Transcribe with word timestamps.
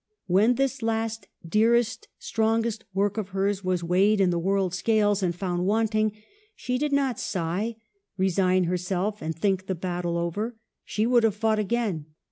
When 0.25 0.55
this 0.55 0.81
last, 0.81 1.27
dearest, 1.47 2.07
strongest 2.17 2.85
work 2.91 3.17
of 3.17 3.29
hers 3.37 3.63
was 3.63 3.83
weighed 3.83 4.19
in 4.19 4.31
the 4.31 4.39
world's 4.39 4.79
scales 4.79 5.21
and 5.21 5.35
found 5.35 5.67
wanting, 5.67 6.13
she 6.55 6.79
did 6.79 6.91
not 6.91 7.19
sigh, 7.19 7.75
resign 8.17 8.63
herself, 8.63 9.21
and 9.21 9.35
think 9.37 9.67
the 9.67 9.75
battle 9.75 10.17
over; 10.17 10.55
she 10.83 11.05
would 11.05 11.21
have 11.23 11.35
fought 11.35 11.59
again. 11.59 12.07